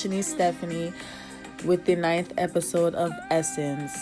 [0.00, 0.94] Shanice Stephanie
[1.66, 3.92] with the ninth episode of Essence.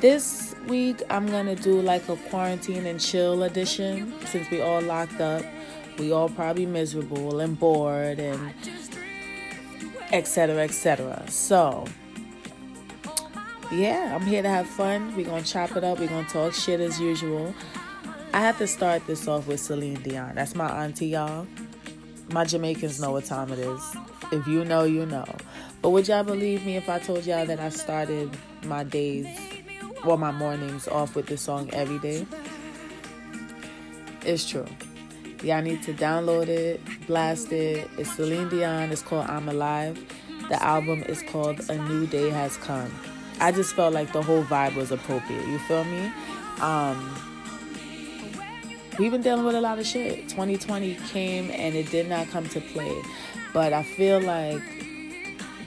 [0.00, 5.20] This week I'm gonna do like a quarantine and chill edition since we all locked
[5.20, 5.44] up.
[6.00, 8.52] We all probably miserable and bored and
[10.10, 10.64] etc.
[10.64, 11.24] etc.
[11.28, 11.84] So
[13.70, 15.14] yeah, I'm here to have fun.
[15.14, 17.54] We're gonna chop it up, we're gonna talk shit as usual.
[18.34, 20.34] I have to start this off with Celine Dion.
[20.34, 21.46] That's my auntie, y'all.
[22.30, 23.96] My Jamaicans know what time it is.
[24.30, 25.24] If you know, you know.
[25.80, 29.26] But would y'all believe me if I told y'all that I started my days,
[30.04, 32.26] well, my mornings off with this song every day?
[34.26, 34.66] It's true.
[35.42, 37.88] Y'all need to download it, blast it.
[37.96, 38.90] It's Celine Dion.
[38.90, 39.98] It's called I'm Alive.
[40.48, 42.90] The album is called A New Day Has Come.
[43.40, 45.46] I just felt like the whole vibe was appropriate.
[45.46, 46.12] You feel me?
[46.60, 47.27] Um,
[48.98, 50.28] we've been dealing with a lot of shit.
[50.28, 53.02] 2020 came and it did not come to play.
[53.52, 54.62] But I feel like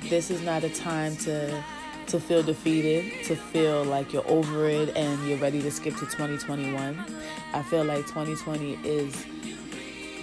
[0.10, 1.64] this is not a time to
[2.08, 6.06] to feel defeated, to feel like you're over it and you're ready to skip to
[6.06, 7.06] 2021.
[7.54, 9.26] I feel like 2020 is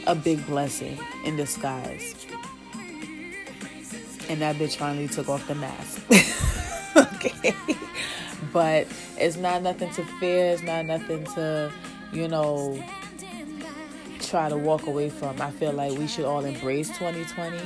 [0.07, 2.27] a big blessing in disguise.
[4.29, 6.03] And that bitch finally took off the mask.
[7.15, 7.55] okay.
[8.53, 11.73] But it's not nothing to fear, it's not nothing to,
[12.13, 12.83] you know,
[14.21, 15.41] try to walk away from.
[15.41, 17.59] I feel like we should all embrace 2020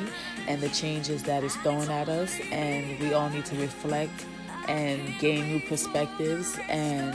[0.49, 4.27] and the changes that is thrown at us, and we all need to reflect
[4.69, 7.15] and gain new perspectives and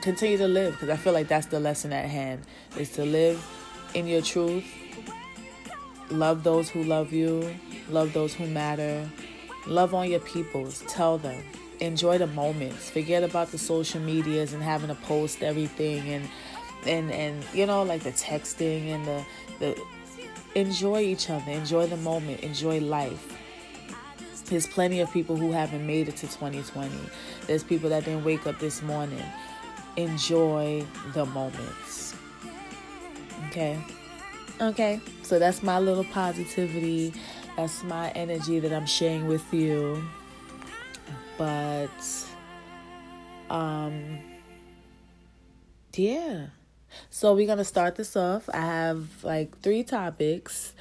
[0.00, 2.42] continue to live because I feel like that's the lesson at hand
[2.76, 3.44] is to live
[3.94, 4.64] in your truth,
[6.10, 7.54] love those who love you,
[7.88, 9.08] love those who matter,
[9.66, 11.42] love on your peoples, tell them,
[11.80, 16.28] enjoy the moments, forget about the social medias and having to post everything and
[16.86, 19.24] and and you know like the texting and the
[19.58, 19.82] the
[20.54, 23.36] enjoy each other enjoy the moment enjoy life.
[24.46, 26.90] There's plenty of people who haven't made it to 2020
[27.46, 29.22] there's people that didn't wake up this morning.
[29.96, 32.14] Enjoy the moments.
[33.48, 33.78] Okay?
[34.60, 35.00] Okay.
[35.22, 37.12] So that's my little positivity.
[37.56, 40.02] That's my energy that i'm sharing with you
[41.40, 41.88] but
[43.48, 44.18] um
[45.94, 46.48] yeah
[47.08, 48.48] so we're gonna start this off.
[48.52, 50.74] I have like three topics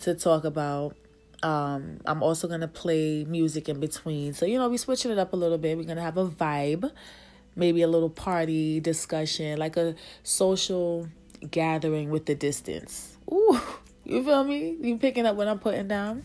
[0.00, 0.96] to talk about.
[1.42, 4.34] Um, I'm also gonna play music in between.
[4.34, 5.76] So you know, we're switching it up a little bit.
[5.76, 6.90] We're gonna have a vibe,
[7.56, 11.08] maybe a little party discussion, like a social
[11.50, 13.16] gathering with the distance.
[13.32, 13.60] Ooh,
[14.04, 14.76] you feel me?
[14.80, 16.24] You picking up what I'm putting down?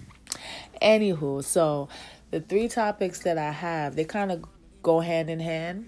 [0.81, 1.87] Anywho, so
[2.33, 4.43] the three topics that I have, they kind of
[4.81, 5.87] go hand in hand,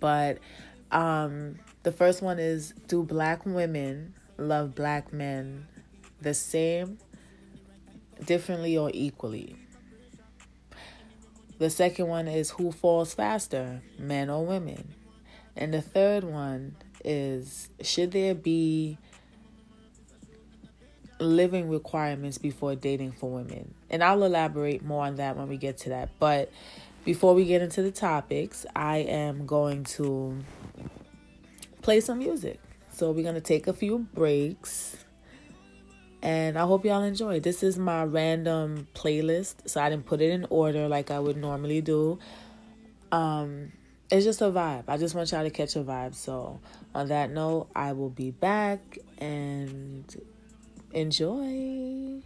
[0.00, 0.38] but
[0.90, 5.68] um the first one is Do black women love black men
[6.20, 6.98] the same,
[8.24, 9.54] differently, or equally?
[11.58, 14.96] The second one is Who falls faster, men or women?
[15.54, 16.74] And the third one
[17.04, 18.98] is Should there be
[21.18, 23.74] living requirements before dating for women?
[23.90, 26.10] And I'll elaborate more on that when we get to that.
[26.18, 26.50] But
[27.04, 30.38] before we get into the topics, I am going to
[31.82, 32.60] play some music.
[32.90, 34.96] So we're going to take a few breaks.
[36.22, 37.40] And I hope y'all enjoy.
[37.40, 39.68] This is my random playlist.
[39.68, 42.18] So I didn't put it in order like I would normally do.
[43.12, 43.72] Um
[44.10, 44.84] it's just a vibe.
[44.88, 46.14] I just want y'all to catch a vibe.
[46.14, 46.60] So
[46.94, 50.04] on that note, I will be back and
[50.96, 52.22] enjoy.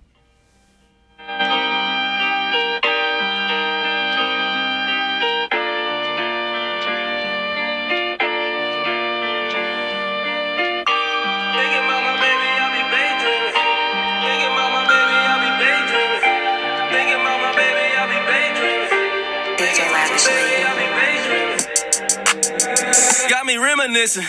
[23.28, 24.22] Got me reminiscing.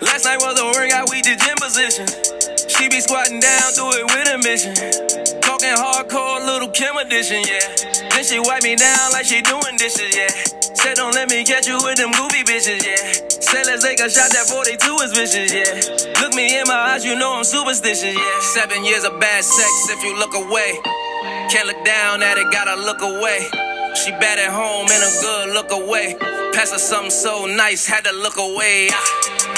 [0.00, 2.31] Last night was a workout, we did gym position.
[2.82, 4.74] She be squatting down, do it with a mission.
[5.38, 8.10] Talking hardcore, Lil Kim edition, yeah.
[8.10, 10.26] Then she wipe me down like she doing dishes, yeah.
[10.74, 13.30] Said don't let me catch you with them goofy bitches, yeah.
[13.38, 16.18] Said let's take a shot, that 42 is vicious, yeah.
[16.26, 18.40] Look me in my eyes, you know I'm superstitious, yeah.
[18.50, 20.74] Seven years of bad sex if you look away.
[21.54, 23.46] Can't look down at it, gotta look away.
[23.94, 26.18] She bad at home and a good look away.
[26.50, 28.90] Pass her something so nice, had to look away.
[28.90, 29.06] Ah.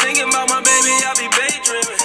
[0.04, 2.03] Thinking about my baby, I be daydreaming.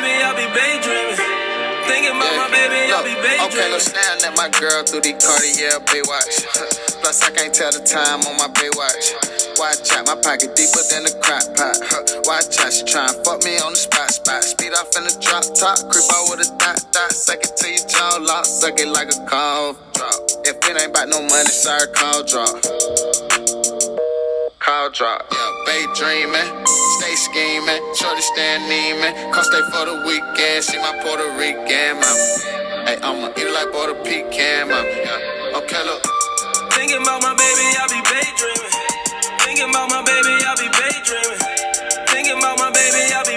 [0.00, 1.18] Baby, I be daydreaming.
[1.86, 3.46] Thinking about my baby, I be daydreaming.
[3.46, 3.54] Thinking about my baby, I'll be baby.
[3.54, 6.34] Okay, look, staring at my girl through the Cartier Baywatch.
[7.04, 9.14] Plus, I can't tell the time on my Baywatch.
[9.60, 11.78] Watch Watch out, my pocket deeper than a crack pot.
[12.26, 14.42] Watch out, she tryna fuck me on the spot, spot.
[14.42, 17.12] Speed off in the drop top, creep out with a dot, dot.
[17.12, 20.18] Suck it till your jaw lock, suck it like a call drop.
[20.42, 22.58] If it ain't about no money, sorry, call drop.
[24.64, 26.48] Call drop, yeah, babe dreaming,
[26.96, 32.88] stay scheming, shorty stand neeming, come stay for the weekend, see my Puerto Rican mama.
[32.88, 34.88] Hey, I'ma eat like Puerto Pecan mama.
[34.88, 35.60] Yeah.
[35.60, 36.00] Okay, look.
[36.72, 38.72] Thinking about my baby, I be daydreaming.
[39.44, 41.44] Thinking about my baby, I be daydreaming.
[42.08, 43.33] Thinking about my baby, I be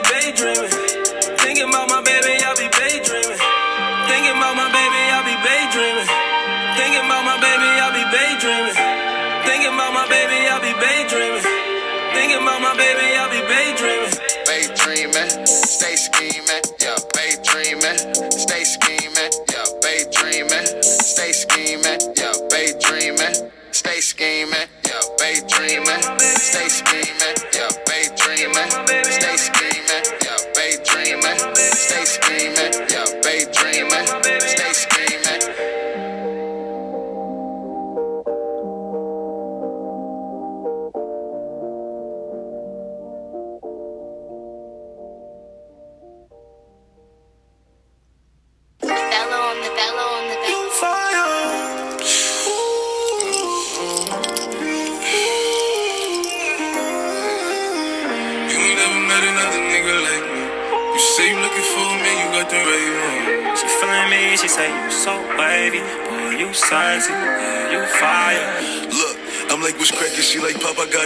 [16.82, 18.00] yeah, daydreaming,
[18.32, 26.17] stay scheming, yeah, daydreaming, stay scheming, yeah, daydreaming, stay scheming, yeah, daydreaming, stay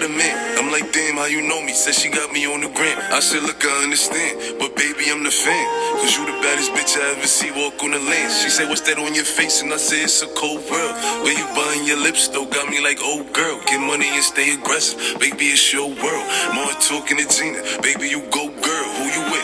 [0.03, 1.73] I'm like, damn, how you know me?
[1.73, 2.97] Said she got me on the gram.
[3.13, 5.67] I said, look, I understand, but baby, I'm the fan.
[6.01, 8.33] Cause you the baddest bitch I ever see walk on the land.
[8.33, 9.61] She said, what's that on your face?
[9.61, 10.95] And I said, it's a cold world.
[11.21, 13.61] Where you buying your lips, though, got me like, oh girl.
[13.67, 15.19] Get money and stay aggressive.
[15.19, 16.25] Baby, it's your world.
[16.55, 17.61] More talking to Gina.
[17.81, 18.90] Baby, you go girl.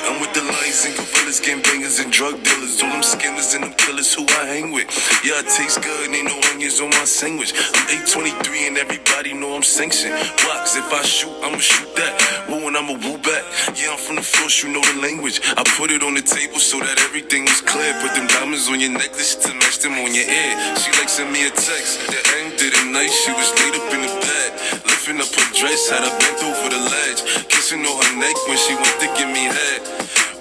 [0.08, 2.82] I'm with the lions and gorillas, gangbangers and drug dealers.
[2.82, 4.88] All them skimmers and them killers who I hang with.
[5.20, 7.52] Yeah, I taste good, ain't no onions on my sandwich.
[7.76, 10.16] I'm 823 and everybody know I'm sanctioned.
[10.48, 12.48] Blocks, if I shoot, I'ma shoot that.
[12.48, 13.44] Woo and I'ma woo back.
[13.76, 15.42] Yeah, I'm from the force, you know the language.
[15.60, 17.92] I put it on the table so that everything was clear.
[18.00, 20.54] Put them diamonds on your necklace to match them on your ear.
[20.80, 22.08] She like send me a text.
[22.08, 24.77] The end of the night, she was laid up in the bed.
[25.08, 27.48] Up her dress, had her bent over the ledge.
[27.48, 29.80] Kissing on her neck when she went to give me head.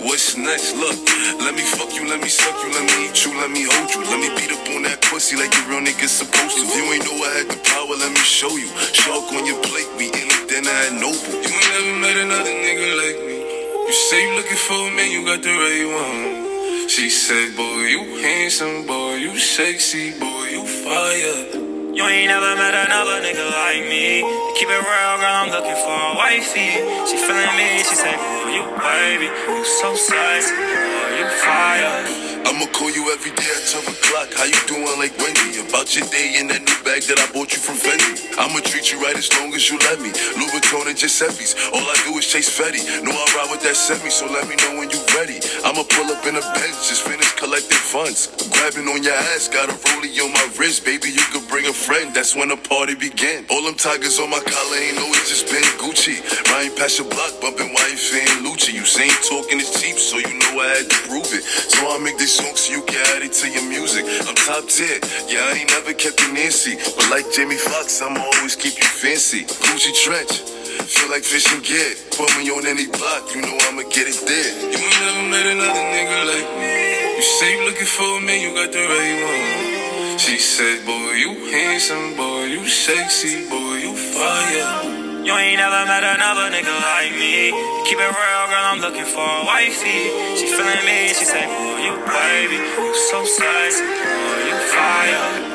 [0.03, 0.75] What's next?
[0.75, 0.99] Look,
[1.39, 3.95] let me fuck you, let me suck you, let me eat you, let me hold
[3.95, 4.03] you.
[4.11, 6.67] Let me beat up on that pussy like a real nigga supposed to.
[6.67, 8.67] If you ain't know I had the power, let me show you.
[8.91, 11.15] Shark on your plate, we in it, then I had noble.
[11.15, 13.39] You ain't never met another nigga like me.
[13.87, 16.91] You say you looking for me, you got the right one.
[16.91, 21.66] She said, boy, you handsome, boy, you sexy, boy, you fire.
[21.97, 24.21] You ain't never met another nigga like me.
[24.55, 26.77] Keep it real, girl, I'm looking for a wifey.
[27.09, 32.26] She feeling me, she say, boy, you baby, you so sexy, boy, you fire.
[32.47, 34.31] I'ma call you every day at 12 o'clock.
[34.39, 35.59] How you doing like Wendy?
[35.67, 38.23] About your day in that new bag that I bought you from Fendi.
[38.39, 40.15] I'ma treat you right as long as you let me.
[40.39, 41.59] Louis Vuitton and Giuseppe's.
[41.75, 42.87] All I do is chase Fetty.
[43.03, 45.43] Know I ride with that semi, so let me know when you ready.
[45.67, 48.31] I'ma pull up in a bench, just finish collecting funds.
[48.55, 50.87] Grabbing on your ass, got a rollie on my wrist.
[50.87, 52.15] Baby, you could bring a friend.
[52.15, 53.43] That's when the party begin.
[53.51, 56.23] All them tigers on my collar ain't always just been Gucci.
[56.55, 58.71] Riding past your block, bumping wife and Lucci.
[58.71, 61.43] You say talking is cheap, so you know I had to prove it.
[61.43, 64.05] So I make this song you can add it to your music.
[64.29, 66.77] I'm top tier, yeah, I ain't never kept you Nancy.
[66.97, 69.45] But like Jamie Foxx, I'ma always keep you fancy.
[69.65, 70.45] Gucci trench,
[70.85, 71.97] feel like fish and get.
[72.13, 74.53] Put me on any block, you know I'ma get it there.
[74.69, 77.17] You ain't never met another nigga like me.
[77.17, 80.19] You say you looking for me, you got the right one.
[80.19, 84.96] She said, boy, you handsome, boy, you sexy, boy, you fire.
[85.27, 87.51] You ain't never met another nigga like me.
[87.83, 90.07] Keep it real, girl, I'm looking for a wifey.
[90.39, 92.63] She feeling me, she say, boy, you baby,
[93.11, 95.46] so sexy, boy, you fire.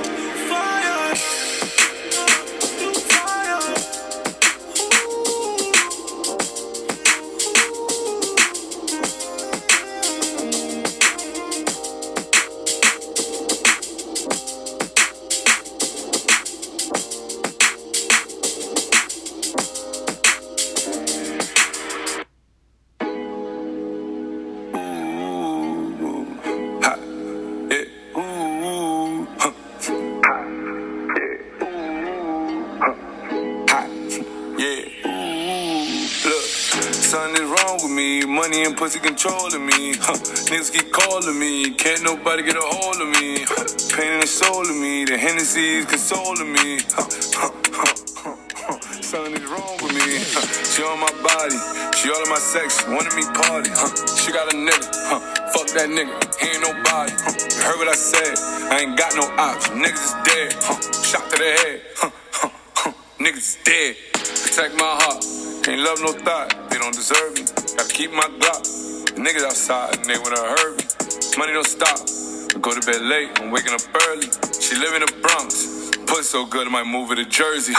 [38.91, 39.93] Money controlling me.
[39.95, 40.17] Huh.
[40.49, 43.45] Niggas keep calling me, can't nobody get a hold of me.
[43.47, 43.65] Huh.
[43.95, 46.79] Pain in the soul of me, the Hennessy's consoling me.
[46.91, 47.09] Huh.
[49.01, 50.19] Something is wrong with me.
[50.71, 51.57] She on my body,
[51.95, 53.71] she all in my sex, wanted me party.
[54.19, 54.87] She got a nigga,
[55.53, 57.11] fuck that nigga, he ain't nobody.
[57.55, 58.35] You heard what I said,
[58.71, 59.77] I ain't got no options.
[59.77, 60.51] Niggas is dead,
[61.05, 61.81] shot to the head.
[63.19, 63.95] Niggas is dead.
[64.13, 65.23] Protect my heart,
[65.63, 66.69] can't love no thought.
[66.69, 67.60] They don't deserve me.
[67.77, 68.63] Gotta keep my Glock.
[69.15, 70.85] The niggas outside and they wanna hurt me.
[71.37, 71.99] Money don't stop.
[72.55, 74.27] I go to bed late, I'm waking up early.
[74.59, 75.80] She live in the Bronx.
[76.11, 77.71] Pussy so good, might move it to Jersey.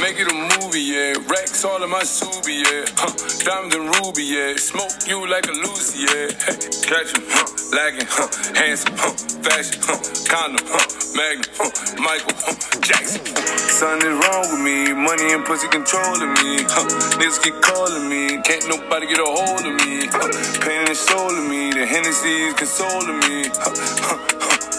[0.00, 1.18] Make it a movie, yeah.
[1.26, 2.86] Rex all in my Subi, yeah.
[2.94, 3.10] Huh.
[3.42, 4.54] Diamonds and ruby, yeah.
[4.54, 6.30] Smoke you like a Lucy, yeah.
[6.38, 6.54] Hey,
[6.86, 7.50] catch him, huh.
[7.74, 8.30] Lagging, huh.
[8.54, 9.10] Handsome, huh.
[9.42, 9.98] Fashion, huh.
[10.30, 10.86] Condom, huh.
[11.18, 11.70] Magnum, huh.
[11.98, 12.54] Michael, huh.
[12.78, 13.26] Jackson.
[13.26, 14.94] Something wrong with me.
[14.94, 16.62] Money and pussy controlling me.
[16.70, 16.86] Huh.
[17.18, 18.38] Niggas keep calling me.
[18.46, 20.06] Can't nobody get a hold of me.
[20.06, 20.30] Huh.
[20.62, 21.74] Pain in the soul of me.
[21.74, 23.50] The Hennessy's consoling me.
[23.50, 23.74] Huh.
[23.74, 24.69] Huh.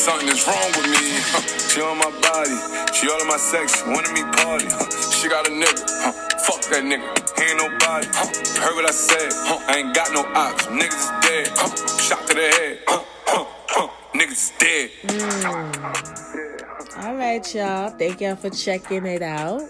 [0.00, 1.20] Something is wrong with me.
[1.68, 2.56] She on my body,
[2.94, 4.64] she all in my sex, wanted me party.
[5.12, 6.12] She got a nigga, huh.
[6.40, 7.04] fuck that nigga,
[7.36, 8.06] he ain't nobody.
[8.10, 8.32] Huh.
[8.62, 9.58] Heard what I said, huh.
[9.68, 11.48] I ain't got no ops, niggas is dead.
[11.52, 11.68] Huh.
[11.98, 13.04] Shot to the head, huh.
[13.26, 13.44] Huh.
[13.68, 13.88] Huh.
[14.14, 14.90] niggas is dead.
[15.02, 17.04] Mm.
[17.04, 17.90] All right, y'all.
[17.90, 19.60] Thank y'all for checking it out.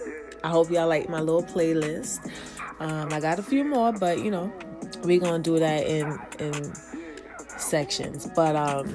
[0.44, 2.20] I hope y'all like my little playlist.
[2.78, 4.52] Um, I got a few more, but you know,
[5.02, 6.72] we're gonna do that in in
[7.58, 8.28] sections.
[8.36, 8.86] But um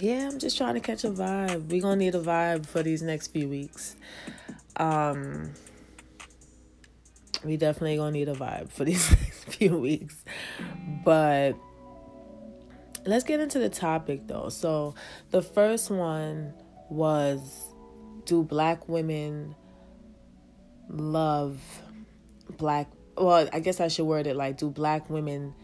[0.00, 1.68] yeah, I'm just trying to catch a vibe.
[1.68, 3.96] We're gonna need a vibe for these next few weeks.
[4.76, 5.52] Um
[7.44, 10.24] we definitely gonna need a vibe for these next few weeks.
[11.04, 11.54] But
[13.04, 14.48] let's get into the topic though.
[14.48, 14.94] So
[15.30, 16.54] the first one
[16.90, 17.72] was
[18.24, 19.54] do black women
[20.88, 21.60] love
[22.56, 25.54] black well, I guess I should word it like do black women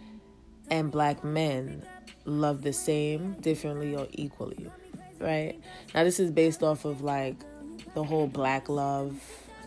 [0.70, 1.84] and black men
[2.24, 4.70] love the same, differently, or equally,
[5.18, 5.58] right?
[5.94, 7.36] Now, this is based off of like
[7.94, 9.16] the whole black love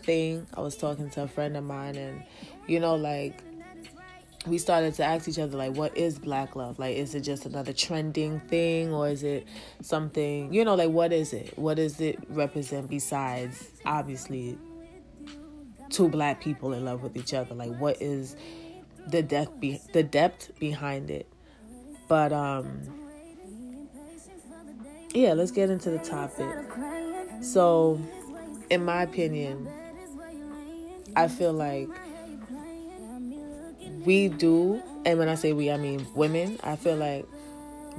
[0.02, 0.46] thing.
[0.54, 2.22] I was talking to a friend of mine, and
[2.66, 3.42] you know, like
[4.46, 7.44] we started to ask each other like what is black love like is it just
[7.44, 9.46] another trending thing or is it
[9.82, 14.56] something you know like what is it what does it represent besides obviously
[15.90, 18.36] two black people in love with each other like what is
[19.08, 21.26] the depth be- the depth behind it
[22.08, 22.80] but um
[25.14, 26.54] yeah, let's get into the topic.
[27.40, 28.00] So,
[28.68, 29.68] in my opinion,
[31.16, 31.88] I feel like
[34.04, 36.58] we do, and when I say we, I mean women.
[36.62, 37.26] I feel like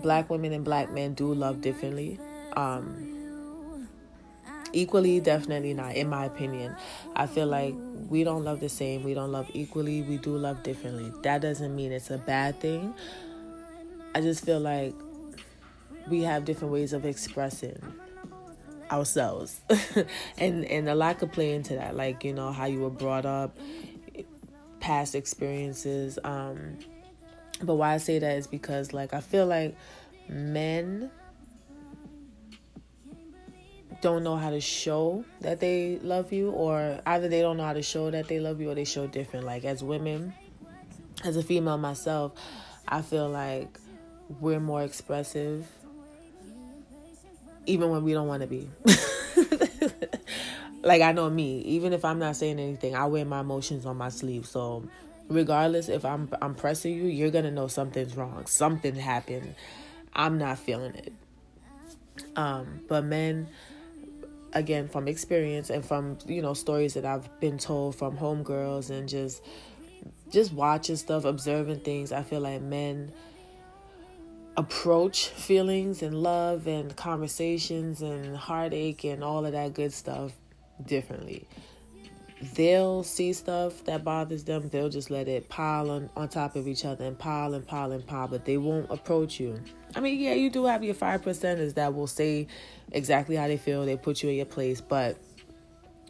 [0.01, 2.19] black women and black men do love differently.
[2.55, 3.87] Um,
[4.71, 6.75] equally, definitely not, in my opinion.
[7.15, 7.75] I feel like
[8.09, 11.11] we don't love the same, we don't love equally, we do love differently.
[11.23, 12.93] That doesn't mean it's a bad thing.
[14.15, 14.93] I just feel like
[16.09, 17.81] we have different ways of expressing
[18.91, 19.61] ourselves.
[20.37, 23.25] And and a lot could play into that like you know how you were brought
[23.25, 23.57] up
[24.79, 26.77] past experiences um
[27.61, 29.75] but why i say that is because like i feel like
[30.29, 31.11] men
[34.01, 37.73] don't know how to show that they love you or either they don't know how
[37.73, 39.45] to show that they love you or they show different.
[39.45, 40.33] Like as women
[41.25, 42.31] as a female myself
[42.87, 43.77] i feel like
[44.39, 45.67] we're more expressive
[47.65, 48.69] even when we don't want to be.
[50.81, 53.97] like I know me, even if I'm not saying anything, I wear my emotions on
[53.97, 54.45] my sleeve.
[54.45, 54.87] So
[55.27, 58.45] regardless if I'm I'm pressing you, you're going to know something's wrong.
[58.47, 59.55] Something happened.
[60.13, 61.13] I'm not feeling it.
[62.35, 63.47] Um but men
[64.53, 69.07] again from experience and from you know stories that I've been told from homegirls and
[69.07, 69.43] just
[70.31, 73.11] just watching stuff, observing things, I feel like men
[74.57, 80.33] approach feelings and love and conversations and heartache and all of that good stuff
[80.85, 81.47] differently.
[82.55, 86.69] They'll see stuff that bothers them, they'll just let it pile on, on top of
[86.69, 89.61] each other and pile and pile and pile, but they won't approach you.
[89.93, 92.47] I mean, yeah, you do have your five percenters that will say
[92.93, 95.17] exactly how they feel, they put you in your place, but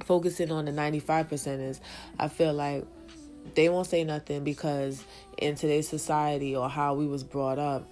[0.05, 1.79] focusing on the 95 percenters,
[2.19, 2.86] I feel like
[3.55, 5.03] they won't say nothing because
[5.38, 7.89] in today's society or how we was brought up,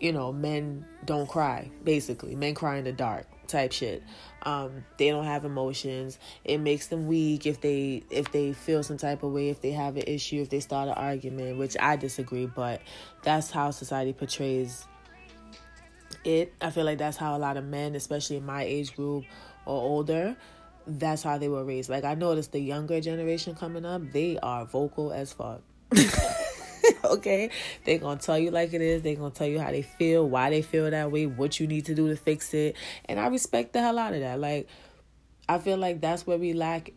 [0.00, 2.34] you know, men don't cry, basically.
[2.34, 4.02] Men cry in the dark type shit.
[4.42, 6.18] Um, they don't have emotions.
[6.44, 9.72] It makes them weak if they if they feel some type of way, if they
[9.72, 12.80] have an issue, if they start an argument, which I disagree, but
[13.22, 14.86] that's how society portrays
[16.24, 16.54] it.
[16.60, 19.24] I feel like that's how a lot of men, especially in my age group
[19.66, 20.36] or older,
[20.86, 21.90] that's how they were raised.
[21.90, 25.62] Like I noticed the younger generation coming up, they are vocal as fuck.
[27.04, 27.50] okay?
[27.84, 29.02] They're going to tell you like it is.
[29.02, 31.66] They're going to tell you how they feel, why they feel that way, what you
[31.66, 32.76] need to do to fix it.
[33.06, 34.38] And I respect the hell out of that.
[34.40, 34.68] Like,
[35.48, 36.92] I feel like that's where we lack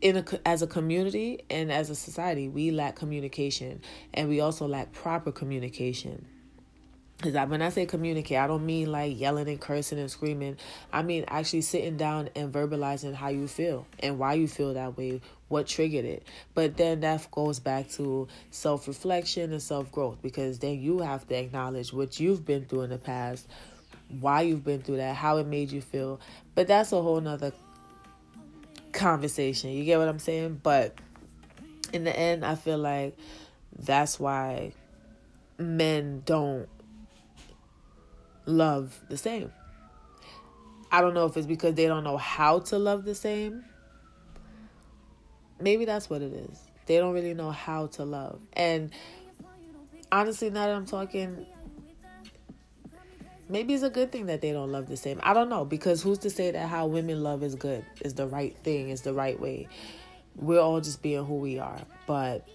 [0.00, 2.48] in a, as a community and as a society.
[2.48, 3.80] We lack communication
[4.12, 6.26] and we also lack proper communication.
[7.22, 10.56] Because when I say communicate, I don't mean like yelling and cursing and screaming.
[10.92, 14.96] I mean actually sitting down and verbalizing how you feel and why you feel that
[14.96, 15.20] way,
[15.52, 16.26] what triggered it.
[16.54, 21.28] But then that goes back to self reflection and self growth because then you have
[21.28, 23.46] to acknowledge what you've been through in the past,
[24.18, 26.20] why you've been through that, how it made you feel.
[26.54, 27.52] But that's a whole nother
[28.92, 29.70] conversation.
[29.70, 30.60] You get what I'm saying?
[30.62, 30.94] But
[31.92, 33.16] in the end, I feel like
[33.78, 34.72] that's why
[35.58, 36.68] men don't
[38.46, 39.52] love the same.
[40.90, 43.64] I don't know if it's because they don't know how to love the same.
[45.62, 46.58] Maybe that's what it is.
[46.86, 48.40] They don't really know how to love.
[48.54, 48.90] And
[50.10, 51.46] honestly, now that I'm talking,
[53.48, 55.20] maybe it's a good thing that they don't love the same.
[55.22, 58.26] I don't know because who's to say that how women love is good, is the
[58.26, 59.68] right thing, is the right way.
[60.34, 61.80] We're all just being who we are.
[62.06, 62.48] But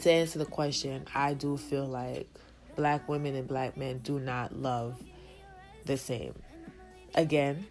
[0.00, 2.28] to answer the question, I do feel like
[2.74, 5.00] black women and black men do not love
[5.84, 6.34] the same.
[7.14, 7.66] Again,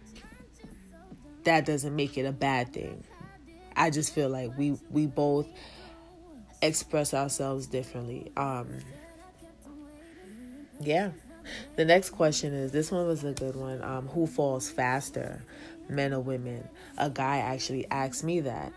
[1.44, 3.04] that doesn't make it a bad thing.
[3.78, 5.46] I just feel like we we both
[6.60, 8.30] express ourselves differently.
[8.36, 8.78] Um
[10.80, 11.10] yeah.
[11.76, 13.82] The next question is this one was a good one.
[13.82, 15.42] Um who falls faster,
[15.88, 16.68] men or women?
[16.98, 18.72] A guy actually asked me that.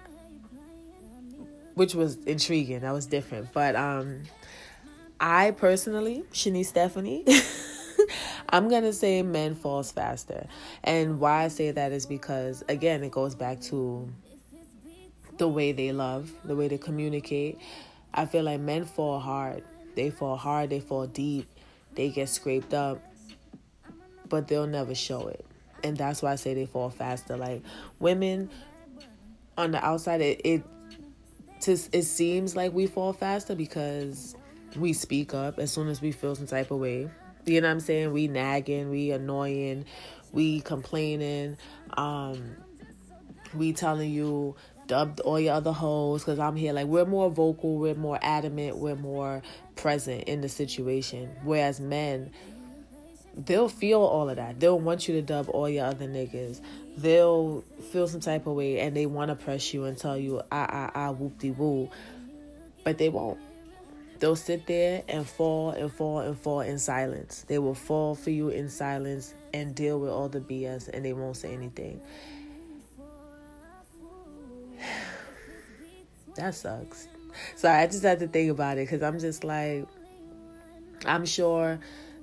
[1.74, 2.82] Which was intriguing.
[2.82, 3.52] That was different.
[3.54, 4.24] But um
[5.20, 7.24] I personally, Shanice Stephanie,
[8.50, 10.48] I'm going to say men falls faster.
[10.84, 14.12] And why I say that is because, again, it goes back to
[15.42, 17.58] the way they love, the way they communicate.
[18.14, 19.64] I feel like men fall hard.
[19.96, 21.50] They fall hard, they fall deep,
[21.96, 23.02] they get scraped up,
[24.30, 25.44] but they'll never show it.
[25.84, 27.38] And that's why I say they fall faster.
[27.38, 27.64] Like
[28.00, 28.52] women
[29.58, 30.64] on the outside, it, it,
[31.66, 34.36] it seems like we fall faster because
[34.76, 37.10] we speak up as soon as we feel some type of way.
[37.48, 38.14] You know what I'm saying?
[38.14, 39.86] We nagging, we annoying,
[40.32, 41.58] we complaining,
[41.98, 42.58] um,
[43.56, 44.56] we telling you
[44.92, 46.74] dubbed all your other hoes because I'm here.
[46.74, 49.42] Like we're more vocal, we're more adamant, we're more
[49.78, 51.30] present in the situation.
[51.44, 52.30] Whereas men,
[53.34, 54.60] they'll feel all of that.
[54.60, 56.60] They'll want you to dub all your other niggas.
[56.98, 60.42] They'll feel some type of way and they want to press you and tell you
[60.52, 61.90] ah ah ah whoop de woo,
[62.84, 63.40] but they won't
[64.20, 67.46] they'll sit there and fall and fall and fall in silence.
[67.48, 71.14] They will fall for you in silence and deal with all the BS and they
[71.14, 72.02] won't say anything.
[76.36, 77.08] That sucks.
[77.56, 79.88] So I just had to think about it because I'm just like,
[81.06, 81.80] I'm sure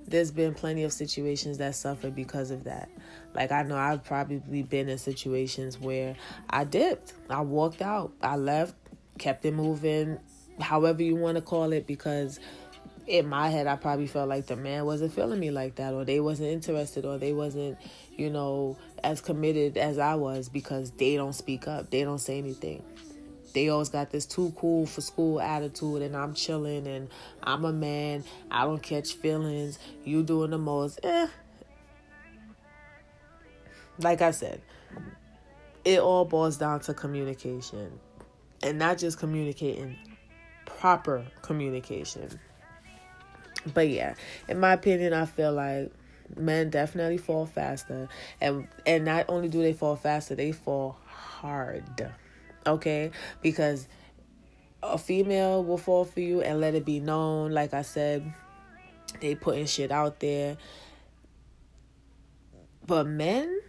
[0.07, 2.89] there's been plenty of situations that suffered because of that.
[3.35, 6.17] Like I know I've probably been in situations where
[6.49, 8.75] I dipped, I walked out, I left,
[9.19, 10.19] kept it moving,
[10.61, 12.41] however you want to call it, because
[13.07, 16.05] in my head I probably felt like the man wasn't feeling me like that, or
[16.05, 17.79] they wasn't interested, or they wasn't,
[18.17, 22.39] you know, as committed as I was because they don't speak up, they don't say
[22.39, 22.83] anything.
[23.59, 27.09] They always got this too cool for school attitude, and I'm chilling, and
[27.43, 28.23] I'm a man.
[28.53, 29.81] I don't catch feelings.
[30.05, 31.27] You doing the most, eh.
[33.99, 34.61] Like I said,
[35.85, 37.99] it all boils down to communication,
[38.63, 39.97] and not just communicating
[40.65, 42.39] proper communication.
[43.75, 44.15] But yeah,
[44.47, 45.91] in my opinion, I feel like
[46.37, 48.07] men definitely fall faster
[48.41, 52.09] and and not only do they fall faster, they fall hard.
[52.67, 53.11] Okay?
[53.43, 53.89] Because
[54.83, 58.33] a female will fall for you and let it be known, like I said,
[59.21, 60.57] they putting shit out there.
[62.87, 63.61] But men,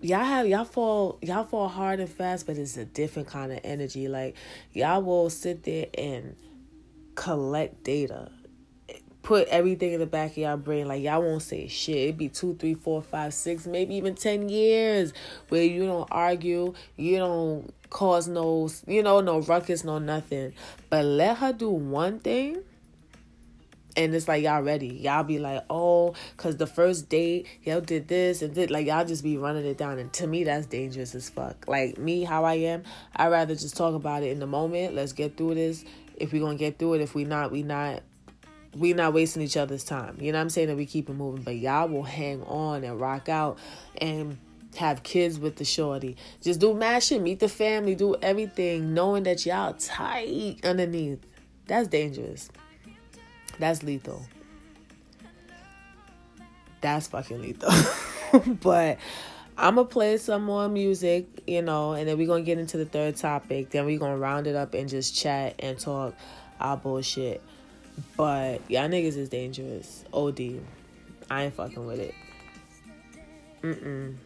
[0.00, 3.60] y'all have y'all fall y'all fall hard and fast, but it's a different kind of
[3.64, 4.08] energy.
[4.08, 4.36] Like
[4.72, 6.36] y'all will sit there and
[7.14, 8.30] collect data.
[9.22, 10.88] Put everything in the back of y'all brain.
[10.88, 11.96] Like y'all won't say shit.
[11.96, 15.12] It'd be two, three, four, five, six, maybe even ten years
[15.48, 20.54] where you don't argue, you don't cause no, you know, no ruckus, no nothing.
[20.88, 22.62] But let her do one thing
[23.98, 24.86] and it's like y'all ready.
[24.86, 29.04] Y'all be like, oh, cause the first date y'all did this and did like y'all
[29.04, 29.98] just be running it down.
[29.98, 31.66] And to me, that's dangerous as fuck.
[31.66, 32.84] Like me, how I am,
[33.16, 34.94] I rather just talk about it in the moment.
[34.94, 35.84] Let's get through this.
[36.16, 38.02] If we gonna get through it, if we not, we not.
[38.78, 40.18] We not wasting each other's time.
[40.20, 40.68] You know what I'm saying?
[40.68, 41.42] That we keep it moving.
[41.42, 43.58] But y'all will hang on and rock out
[44.00, 44.38] and
[44.76, 46.16] have kids with the shorty.
[46.40, 51.24] Just do mad shit, meet the family, do everything, knowing that y'all tight underneath
[51.66, 52.50] That's dangerous.
[53.58, 54.22] That's lethal.
[56.80, 57.72] That's fucking lethal.
[58.60, 58.98] but
[59.56, 62.84] I'm gonna play some more music, you know, and then we're gonna get into the
[62.84, 63.70] third topic.
[63.70, 66.14] Then we're gonna round it up and just chat and talk
[66.60, 67.42] our bullshit.
[68.16, 70.04] But y'all niggas is dangerous.
[70.12, 70.60] OD.
[71.30, 72.14] I ain't fucking with it.
[73.62, 74.16] Mm-mm.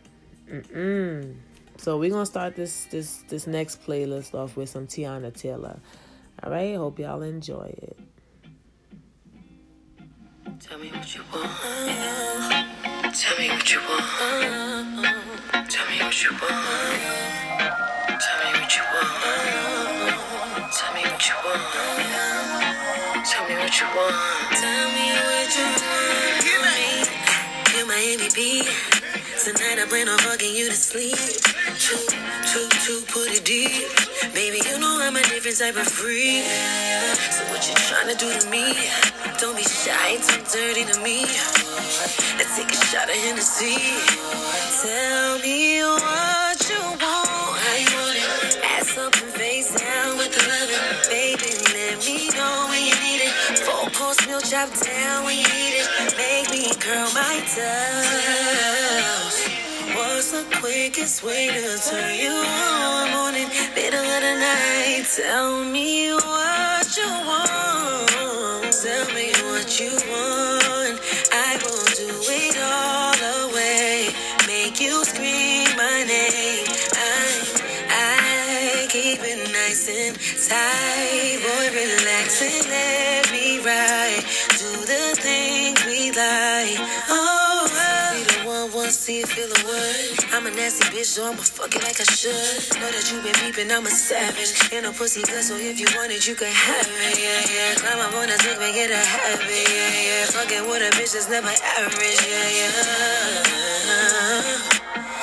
[0.51, 1.35] Mm-mm.
[1.79, 5.81] So we're gonna start this this this next playlist off with some Teyana Taylor.
[6.45, 7.99] Alright, hope y'all enjoy it.
[10.61, 11.51] Tell me what you want.
[13.15, 15.07] Tell me what you want.
[15.69, 16.51] Tell me what you want.
[18.21, 20.73] Tell me what you want.
[20.73, 22.82] Tell me what you want.
[23.25, 24.17] Tell me what you want.
[24.51, 26.43] Tell me what you want.
[27.73, 28.67] You're my MVP.
[29.45, 31.15] Tonight I plan on fucking you to sleep.
[31.79, 32.03] Two,
[32.51, 33.71] two, two, put it deep.
[34.35, 36.43] Baby, you know I'm a different type of freak.
[37.31, 38.75] So what you trying to do to me?
[39.39, 41.23] Don't be shy, too dirty to me.
[42.39, 43.79] Let's take a shot of Hennessy.
[44.83, 47.55] Tell me what you want.
[47.55, 48.59] How you want it?
[48.63, 51.11] Ass up and face down with the loving.
[51.11, 53.12] Baby, let me know when you need
[54.33, 55.89] meal chop down when you need it.
[56.17, 59.37] Make me curl my toes.
[59.95, 63.11] What's the quickest way to turn you on?
[63.13, 65.05] Morning, middle of the night.
[65.17, 68.73] Tell me what you want.
[68.73, 70.97] Tell me what you want.
[71.33, 72.09] I will do
[72.41, 74.09] it all away.
[74.47, 76.67] Make you scream my name.
[76.97, 77.13] I,
[77.91, 80.17] I keep it nice and
[80.49, 81.39] tight.
[81.45, 82.71] Boy, relax and
[90.43, 92.35] I'm a nasty bitch, so I'ma fuck it like I should.
[92.75, 94.75] Know that you been peeping, I'm a savage.
[94.75, 97.79] And a pussy good, so if you want it, you can have it, yeah, yeah.
[97.79, 100.27] Climb up on a dick, make it a habit, yeah, yeah.
[100.35, 102.75] Fucking with a bitch that's never average, yeah, yeah.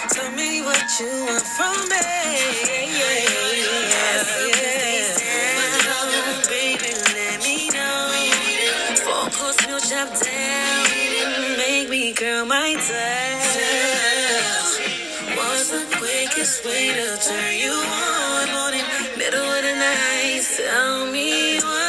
[0.07, 4.39] Tell me what you want from me, yeah, yeah, yeah.
[11.89, 13.68] Me curl my tail.
[16.39, 18.51] Quickest way to turn you on.
[18.53, 18.85] Morning,
[19.17, 20.41] middle of the night.
[20.55, 21.88] Tell me what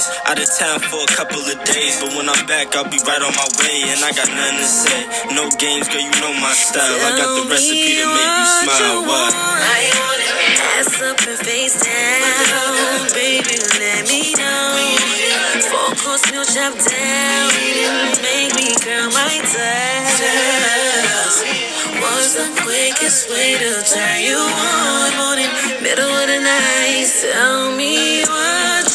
[0.25, 3.21] Out of town for a couple of days, but when I'm back, I'll be right
[3.21, 3.85] on my way.
[3.85, 5.01] And I got nothing to say.
[5.37, 6.81] No games, girl, you know my style.
[6.81, 9.05] I got the recipe to make you smile.
[9.05, 9.33] What?
[9.37, 10.57] I want it.
[10.81, 13.13] Ass up and face down.
[13.13, 14.73] Baby, let me know.
[15.69, 17.45] Four course meal chop down.
[18.25, 20.17] Make me curl my toes.
[22.01, 25.13] What's the quickest way to turn you on?
[25.21, 25.51] Morning,
[25.85, 27.05] middle of the night.
[27.21, 28.90] Tell me what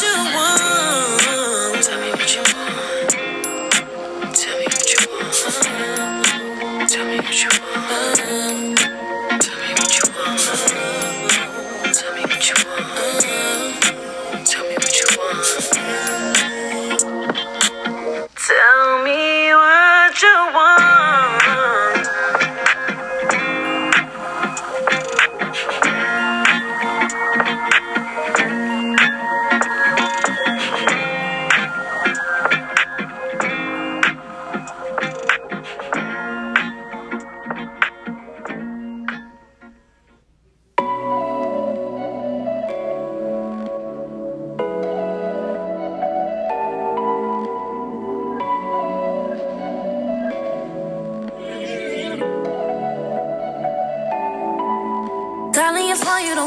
[20.17, 21.46] 着我。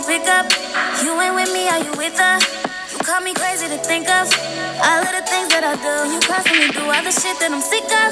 [0.01, 0.47] Don't pick up.
[1.05, 2.39] You ain't with me, are you with her?
[2.93, 4.29] You call me crazy to think of.
[4.81, 7.61] All of the things that I do, you constantly do all the shit that I'm
[7.61, 8.09] sick of.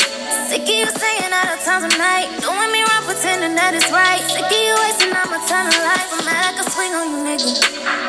[0.49, 2.29] Sick of you saying all the times of night.
[2.45, 4.21] Doing me wrong, pretending that it's right.
[4.29, 6.09] Sick of you wasting all my time in life.
[6.13, 7.53] I'm mad I can swing on you, nigga.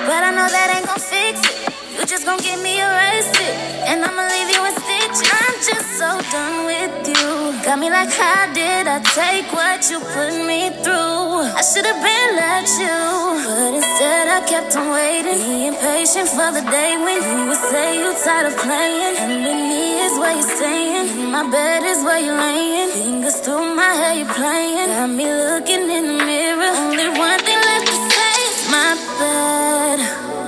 [0.07, 1.55] But I know that ain't gon' fix it.
[1.95, 3.53] You just gon' get me arrested.
[3.87, 5.23] And I'ma leave you in stitches.
[5.23, 7.55] I'm just so done with you.
[7.63, 11.28] Got me like, how did I take what you put me through?
[11.41, 12.99] I should have been let you,
[13.47, 15.39] but instead I kept on waiting.
[15.47, 19.15] Being patient for the day when you would say you're tired of playing.
[19.23, 21.08] And with me is where you're staying.
[21.19, 22.89] In My bed is where you're laying.
[22.91, 24.89] Fingers through my hair, you're playing.
[24.89, 26.71] Got me looking in the mirror.
[26.84, 28.38] Only one thing left to say
[28.75, 29.99] my bad.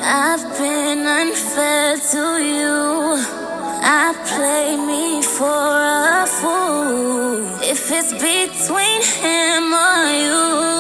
[0.04, 3.42] I've been unfair to you.
[3.84, 7.48] I play me for a fool.
[7.64, 10.71] If it's between him or you,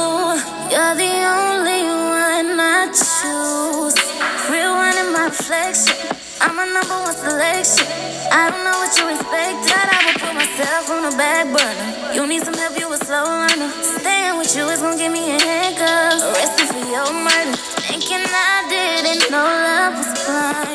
[5.52, 6.08] reflection.
[6.40, 7.86] I'm a number one selection.
[8.32, 9.84] I don't know what you expected.
[9.84, 12.16] I would put myself on the back burner.
[12.16, 13.70] You need some help, you a slow runner.
[14.00, 16.24] Staying with you is gonna give me a handcuff.
[16.24, 17.58] Arrested for your murder.
[17.84, 20.71] Thinking I didn't know love was blind.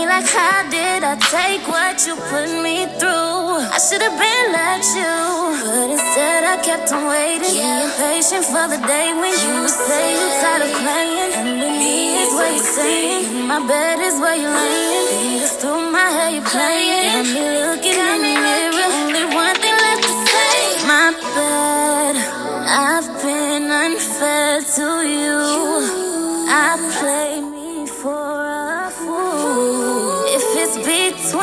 [0.00, 3.68] Me like, how did I take what you put me through?
[3.76, 5.16] I should have been like you,
[5.64, 7.52] but instead I kept on waiting.
[7.52, 7.84] Yeah.
[7.84, 11.32] Being patient for the day when you say you're tired of playing.
[11.38, 13.46] And with me is what you're saying.
[13.52, 15.06] My bed is where you're laying.
[15.12, 17.04] Fingers through my hair, you're playing.
[17.12, 18.88] Got me looking in the mirror.
[19.00, 20.56] Only one thing left to say.
[20.88, 22.14] My bad.
[22.88, 25.40] I've been unfair to you.
[26.48, 28.39] I play me for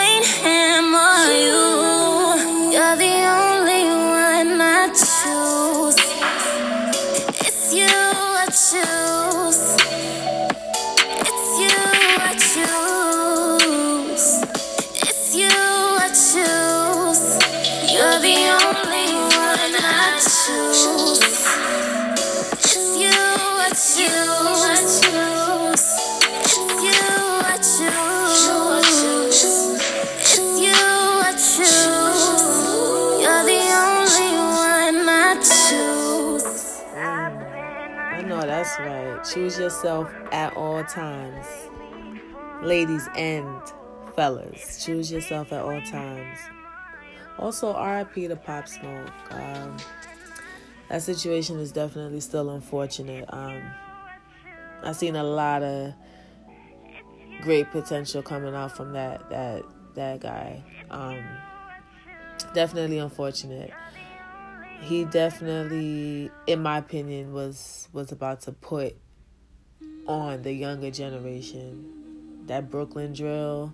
[0.08, 1.77] between him or you,
[38.80, 39.24] right.
[39.24, 41.46] Choose yourself at all times.
[42.62, 43.62] Ladies and
[44.16, 46.40] fellas, choose yourself at all times.
[47.40, 49.12] Also, RIP to Pop Smoke.
[49.32, 49.78] Um,
[50.90, 53.26] that situation is definitely still unfortunate.
[53.30, 53.62] Um,
[54.84, 55.94] I've seen a lot of
[57.42, 59.64] great potential coming out from that that
[59.96, 60.64] that guy.
[60.90, 61.24] Um,
[62.54, 63.72] definitely unfortunate.
[64.82, 68.96] He definitely, in my opinion, was was about to put
[70.08, 73.74] on the younger generation that Brooklyn drill.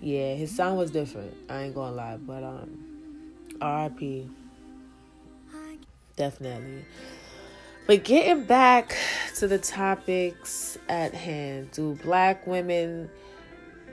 [0.00, 1.34] Yeah, his sound was different.
[1.48, 4.28] I ain't gonna lie, but um, R.I.P.
[6.16, 6.84] Definitely.
[7.86, 8.96] But getting back
[9.36, 13.10] to the topics at hand, do black women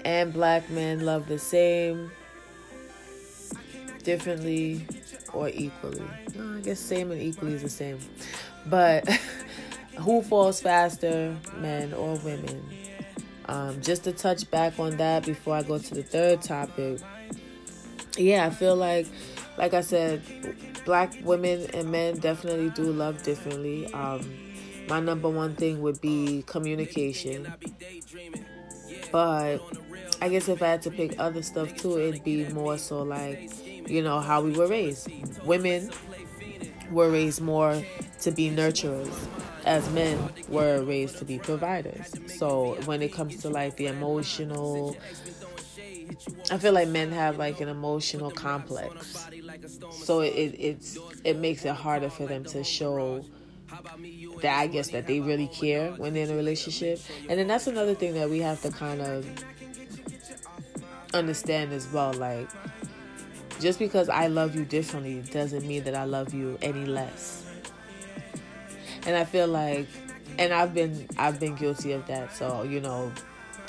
[0.06, 2.12] and black men love the same,
[4.08, 4.88] differently,
[5.34, 6.02] or equally?
[6.34, 8.00] No, I guess same and equally is the same.
[8.66, 9.06] But
[10.00, 12.64] who falls faster, men or women?
[13.48, 17.02] Um, just to touch back on that before I go to the third topic.
[18.18, 19.08] Yeah, I feel like,
[19.58, 20.22] like I said,
[20.86, 23.92] black women and men definitely do love differently.
[23.94, 24.22] Um,
[24.88, 27.54] my number one thing would be communication.
[29.12, 29.58] But
[30.22, 33.52] I guess if I had to pick other stuff too, it'd be more so like,
[33.90, 35.10] you know, how we were raised.
[35.44, 35.92] Women
[36.92, 37.82] were raised more
[38.22, 39.14] to be nurturers,
[39.66, 40.18] as men
[40.50, 42.14] were raised to be providers.
[42.38, 44.98] So when it comes to like the emotional,
[46.52, 49.28] I feel like men have like an emotional complex.
[49.92, 53.24] So it, it it's it makes it harder for them to show
[54.42, 57.02] that I guess that they really care when they're in a relationship.
[57.30, 59.26] And then that's another thing that we have to kind of
[61.14, 62.14] understand as well.
[62.14, 62.50] Like
[63.60, 67.46] just because I love you differently doesn't mean that I love you any less.
[69.06, 69.88] And I feel like
[70.38, 72.34] and I've been I've been guilty of that.
[72.34, 73.12] So, you know,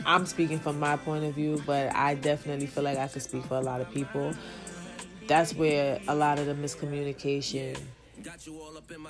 [0.04, 3.44] I'm speaking from my point of view, but I definitely feel like I could speak
[3.44, 4.32] for a lot of people.
[5.26, 7.78] That's where a lot of the miscommunication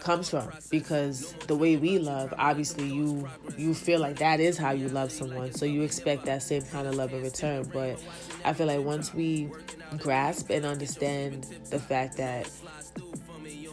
[0.00, 0.50] comes from.
[0.70, 5.10] because the way we love obviously you you feel like that is how you love
[5.12, 5.52] someone.
[5.52, 7.68] so you expect that same kind of love in return.
[7.72, 8.02] but
[8.44, 9.50] i feel like once we
[9.98, 12.50] grasp and understand the fact that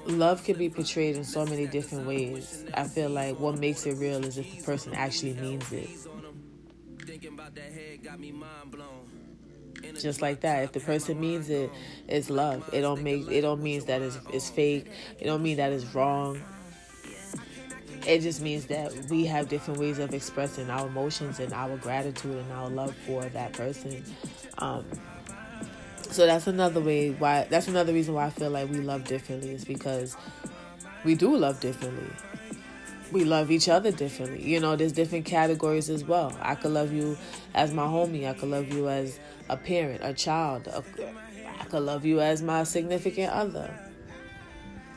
[0.07, 2.65] love can be portrayed in so many different ways.
[2.73, 5.89] i feel like what makes it real is if the person actually means it
[9.93, 10.63] just like that.
[10.63, 11.71] If the person means it,
[12.07, 12.69] it's love.
[12.73, 14.87] It don't make it don't means that it's, it's fake.
[15.19, 16.41] It don't mean that it's wrong.
[18.07, 22.37] it just means that we have different ways of expressing our emotions and our gratitude
[22.37, 24.03] and our love for that person.
[24.59, 24.85] Um,
[26.11, 29.51] so that's another way why that's another reason why I feel like we love differently
[29.51, 30.15] is because
[31.03, 32.09] we do love differently.
[33.11, 34.43] We love each other differently.
[34.43, 36.35] You know, there's different categories as well.
[36.41, 37.17] I could love you
[37.53, 38.27] as my homie.
[38.27, 40.67] I could love you as a parent, a child.
[40.67, 40.83] A,
[41.59, 43.73] I could love you as my significant other.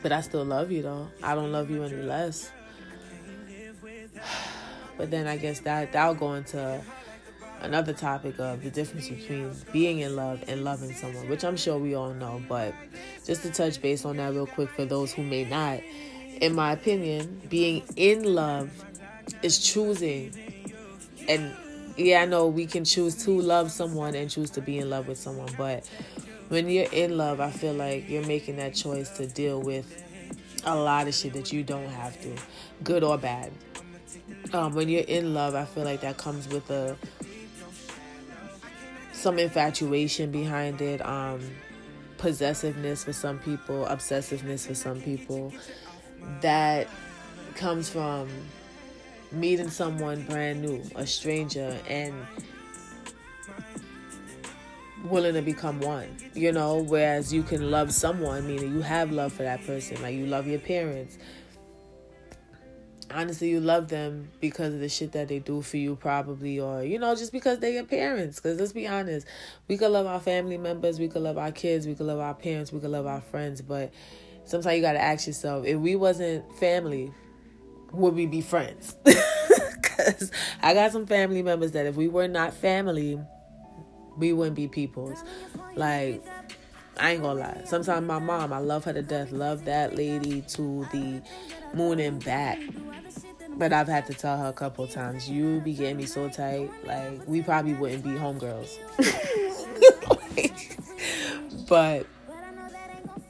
[0.01, 1.09] But I still love you though.
[1.21, 2.51] I don't love you any less.
[4.97, 6.81] But then I guess that that'll go into
[7.61, 11.77] another topic of the difference between being in love and loving someone, which I'm sure
[11.77, 12.41] we all know.
[12.49, 12.73] But
[13.25, 15.79] just to touch base on that real quick for those who may not,
[16.41, 18.71] in my opinion, being in love
[19.41, 20.33] is choosing.
[21.27, 21.53] And
[21.99, 25.07] yeah, I know we can choose to love someone and choose to be in love
[25.07, 25.87] with someone, but
[26.47, 30.03] when you're in love, I feel like you're making that choice to deal with
[30.63, 32.35] a lot of shit that you don't have to,
[32.83, 33.51] good or bad.
[34.53, 36.97] Um, when you're in love, I feel like that comes with a
[39.11, 41.41] some infatuation behind it, um,
[42.17, 45.51] possessiveness for some people, obsessiveness for some people.
[46.41, 46.87] That
[47.55, 48.29] comes from
[49.31, 52.13] meeting someone brand new, a stranger, and
[55.03, 59.31] willing to become one, you know, whereas you can love someone, meaning you have love
[59.33, 61.17] for that person, like you love your parents.
[63.11, 66.83] Honestly, you love them because of the shit that they do for you, probably, or
[66.83, 68.39] you know, just because they're your parents.
[68.39, 69.25] Because let's be honest,
[69.67, 72.35] we could love our family members, we could love our kids, we could love our
[72.35, 73.91] parents, we could love our friends, but
[74.45, 77.11] sometimes you got to ask yourself if we wasn't family,
[77.91, 78.95] would we be friends?
[79.99, 83.19] Because I got some family members that if we were not family,
[84.17, 85.21] we wouldn't be peoples.
[85.75, 86.23] Like,
[86.97, 87.61] I ain't gonna lie.
[87.65, 89.31] Sometimes my mom, I love her to death.
[89.31, 91.21] Love that lady to the
[91.73, 92.59] moon and back.
[93.57, 96.69] But I've had to tell her a couple times, you be getting me so tight.
[96.85, 98.77] Like, we probably wouldn't be homegirls.
[101.67, 102.05] but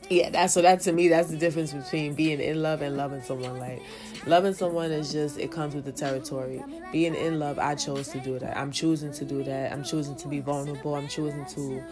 [0.10, 3.22] yeah, that's so that to me, that's the difference between being in love and loving
[3.22, 3.60] someone.
[3.60, 3.82] Like,
[4.26, 6.62] Loving someone is just, it comes with the territory.
[6.92, 8.58] Being in love, I chose to do that.
[8.58, 9.72] I'm choosing to do that.
[9.72, 10.96] I'm choosing to be vulnerable.
[10.96, 11.84] I'm choosing to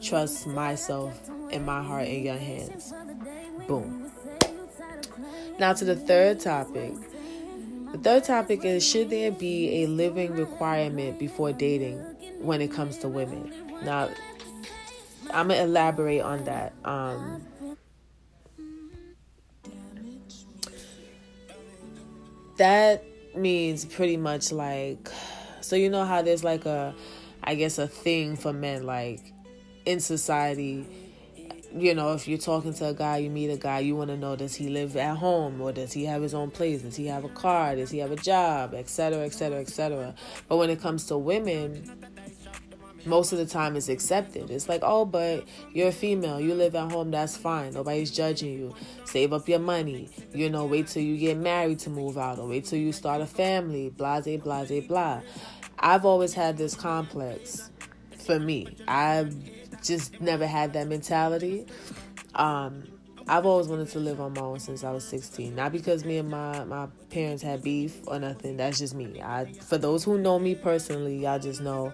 [0.00, 2.94] trust myself and my heart in your hands.
[3.66, 4.10] Boom.
[5.58, 6.94] Now to the third topic.
[7.92, 11.98] The third topic is should there be a living requirement before dating
[12.40, 13.52] when it comes to women?
[13.84, 14.08] Now,
[15.34, 16.72] I'm gonna elaborate on that.
[16.84, 17.42] Um,
[22.62, 23.04] that
[23.36, 25.08] means pretty much like
[25.60, 26.94] so you know how there's like a
[27.42, 29.20] I guess a thing for men like
[29.84, 30.86] in society
[31.74, 34.16] you know, if you're talking to a guy, you meet a guy, you want to
[34.16, 36.82] know does he live at home or does he have his own place?
[36.82, 37.76] Does he have a car?
[37.76, 38.74] Does he have a job?
[38.74, 39.18] Etc.
[39.18, 39.58] Etc.
[39.58, 40.14] Etc.
[40.48, 41.90] But when it comes to women,
[43.06, 44.50] most of the time it's accepted.
[44.50, 47.74] It's like, oh, but you're a female, you live at home, that's fine.
[47.74, 48.74] Nobody's judging you.
[49.04, 50.08] Save up your money.
[50.32, 53.20] You know, wait till you get married to move out, or wait till you start
[53.20, 53.90] a family.
[53.90, 55.20] Blase, blase, blah.
[55.78, 57.70] I've always had this complex.
[58.24, 59.34] For me, I've
[59.82, 61.66] just never had that mentality.
[62.36, 62.84] Um,
[63.28, 65.54] I've always wanted to live on my own since I was 16.
[65.54, 68.56] Not because me and my, my parents had beef or nothing.
[68.56, 69.20] That's just me.
[69.22, 71.92] I for those who know me personally, y'all just know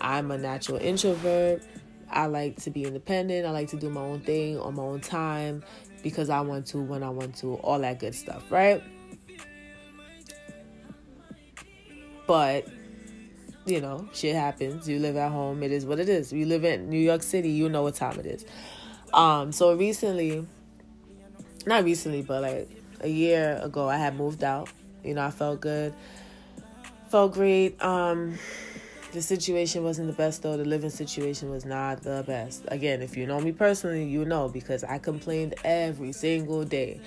[0.00, 1.62] I'm a natural introvert.
[2.10, 3.46] I like to be independent.
[3.46, 5.62] I like to do my own thing on my own time
[6.02, 8.82] because I want to, when I want to, all that good stuff, right?
[12.26, 12.66] But,
[13.66, 14.88] you know, shit happens.
[14.88, 15.62] You live at home.
[15.62, 16.32] It is what it is.
[16.32, 17.50] You live in New York City.
[17.50, 18.44] You know what time it is.
[19.12, 20.46] Um, so recently,
[21.66, 22.68] not recently, but like
[23.00, 24.68] a year ago, I had moved out.
[25.04, 25.94] You know, I felt good,
[27.08, 27.82] felt great.
[27.82, 28.38] Um,
[29.12, 30.56] the situation wasn't the best though.
[30.56, 32.64] The living situation was not the best.
[32.68, 37.00] Again, if you know me personally, you know because I complained every single day.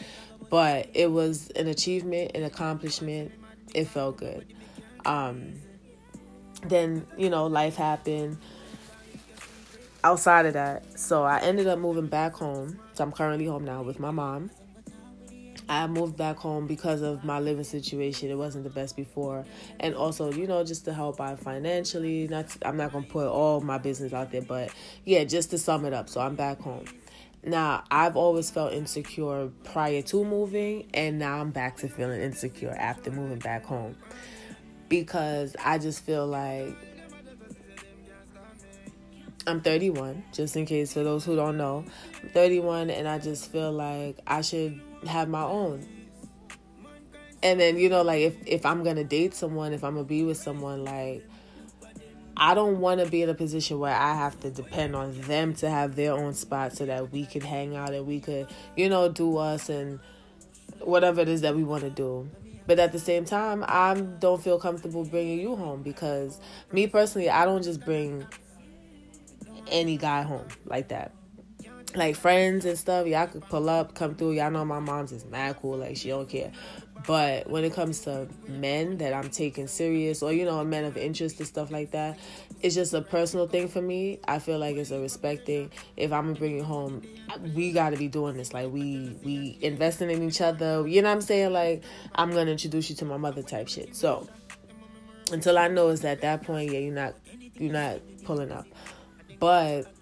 [0.50, 3.32] But it was an achievement, an accomplishment.
[3.74, 4.46] It felt good.
[5.06, 5.54] Um,
[6.68, 8.38] then, you know, life happened
[10.04, 11.00] outside of that.
[11.00, 12.80] So I ended up moving back home.
[12.94, 14.52] So I'm currently home now with my mom.
[15.70, 18.30] I moved back home because of my living situation.
[18.30, 19.46] It wasn't the best before,
[19.80, 22.28] and also, you know, just to help out financially.
[22.28, 24.72] Not, to, I'm not gonna put all my business out there, but
[25.06, 26.10] yeah, just to sum it up.
[26.10, 26.86] So I'm back home.
[27.46, 32.72] Now, I've always felt insecure prior to moving, and now I'm back to feeling insecure
[32.72, 33.98] after moving back home
[34.88, 36.76] because I just feel like
[39.46, 41.84] I'm 31, just in case for those who don't know.
[42.22, 45.86] I'm 31, and I just feel like I should have my own.
[47.42, 50.24] and then you know like if if i'm gonna date someone if i'm gonna be
[50.24, 51.28] with someone like
[52.38, 55.54] i don't want to be in a position where i have to depend on them
[55.54, 58.48] to have their own spot so that we could hang out and we could
[58.78, 60.00] you know do us and
[60.80, 62.30] whatever it is that we want to do
[62.66, 66.40] but at the same time i don't feel comfortable bringing you home because
[66.72, 68.26] me personally i don't just bring
[69.68, 71.12] any guy home like that
[71.96, 74.34] like friends and stuff, y'all could pull up, come through.
[74.34, 76.52] Y'all know my mom's is mad cool, like she don't care.
[77.06, 80.96] But when it comes to men that I'm taking serious, or you know, men of
[80.96, 82.18] interest and stuff like that,
[82.62, 84.20] it's just a personal thing for me.
[84.28, 85.72] I feel like it's a respect thing.
[85.98, 87.02] If I'm gonna bring you home,
[87.54, 88.54] we got to be doing this.
[88.54, 90.88] Like we we investing in each other.
[90.88, 91.52] You know what I'm saying?
[91.52, 91.84] Like
[92.16, 93.96] I'm gonna introduce you to my mother type shit.
[93.96, 94.28] So
[95.32, 97.16] until I know is at that point, yeah, you're not
[97.58, 98.66] you're not pulling up.
[99.40, 99.94] But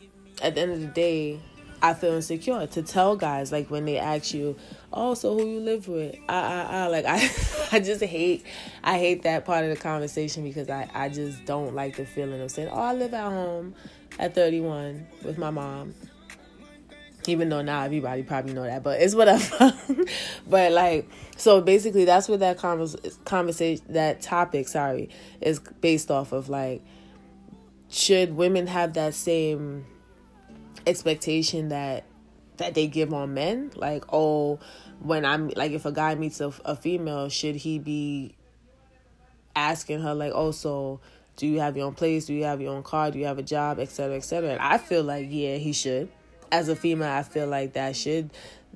[0.42, 1.40] at the end of the day,
[1.82, 4.56] I feel insecure to tell guys like when they ask you,
[4.94, 7.30] "Oh, so who you live with?" I, I, I like I,
[7.72, 8.46] I just hate,
[8.84, 12.42] I hate that part of the conversation because I, I just don't like the feeling
[12.42, 13.74] of saying, "Oh, I live at home
[14.20, 15.96] at 31 with my mom."
[17.28, 19.76] Even though now everybody probably know that, but it's whatever.
[20.48, 21.08] but like,
[21.38, 25.10] so basically, that's what that convers- conversation, that topic, sorry,
[25.40, 26.50] is based off of.
[26.50, 26.82] Like,
[27.90, 29.86] should women have that same
[30.88, 32.06] expectation that
[32.58, 33.72] that they give on men.
[33.76, 34.60] Like oh
[35.02, 38.36] when i'm like if a guy meets a, a female should he be
[39.56, 41.00] asking her like oh so
[41.38, 42.26] do you have your own place?
[42.26, 43.10] Do you have your own car?
[43.10, 43.80] Do you have a job?
[43.80, 46.10] Etc etc and i feel like yeah he should.
[46.52, 48.30] As a female i feel like that should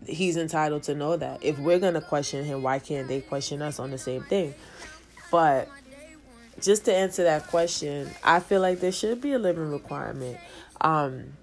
[0.08, 1.44] he's entitled to know that.
[1.44, 4.56] If we're gonna question him why can't they question us on the same thing?
[5.32, 5.70] But
[6.62, 10.38] just to answer that question i feel like there should be a living requirement.
[10.82, 11.34] Um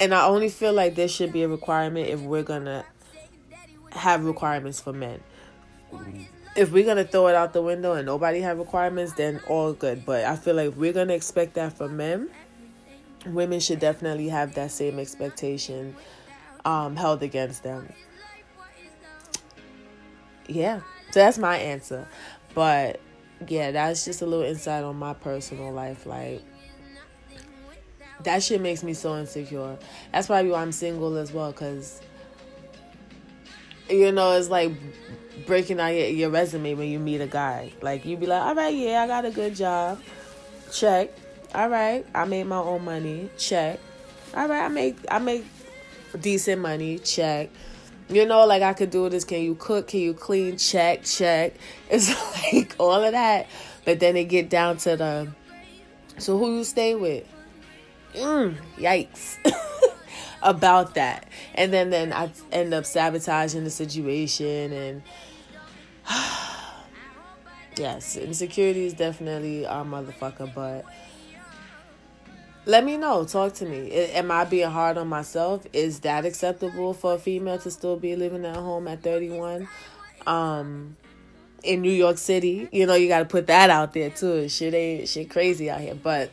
[0.00, 2.84] and I only feel like this should be a requirement if we're gonna
[3.92, 5.20] have requirements for men.
[6.56, 10.06] If we're gonna throw it out the window and nobody have requirements, then all good.
[10.06, 12.30] But I feel like we're gonna expect that from men,
[13.26, 15.94] women should definitely have that same expectation
[16.64, 17.92] um, held against them.
[20.48, 20.80] Yeah,
[21.10, 22.08] so that's my answer.
[22.54, 23.00] But
[23.46, 26.06] yeah, that's just a little insight on my personal life.
[26.06, 26.42] Like,
[28.24, 29.76] that shit makes me so insecure.
[30.12, 32.00] That's probably why I'm single as well, cause
[33.88, 34.72] you know it's like
[35.46, 37.72] breaking out your, your resume when you meet a guy.
[37.80, 40.00] Like you'd be like, all right, yeah, I got a good job,
[40.72, 41.10] check.
[41.54, 43.80] All right, I made my own money, check.
[44.34, 45.44] All right, I make I make
[46.20, 47.50] decent money, check.
[48.08, 49.24] You know, like I could do this.
[49.24, 49.88] Can you cook?
[49.88, 50.56] Can you clean?
[50.56, 51.54] Check, check.
[51.90, 52.10] It's
[52.52, 53.46] like all of that.
[53.84, 55.28] But then it get down to the
[56.20, 57.24] so who you stay with?
[58.14, 59.38] Mm, yikes.
[60.42, 61.28] About that.
[61.54, 65.02] And then then i end up sabotaging the situation and
[67.76, 70.84] yes insecurity is definitely our motherfucker but
[72.66, 73.24] let me know.
[73.24, 73.90] Talk to me.
[73.90, 75.66] Am i being hard on myself?
[75.72, 79.68] Is that acceptable for a female to still be living at home at 31
[80.26, 80.96] um
[81.62, 84.48] in new york city you know you got to put that out there too.
[84.48, 86.30] Shit ain't shit crazy out here but